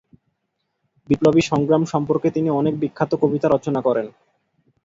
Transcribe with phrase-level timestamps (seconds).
[1.09, 4.07] বিপ্লবী সংগ্রাম সম্পর্কে তিনি অনেক বিখ্যাত কবিতা রচনা করেন।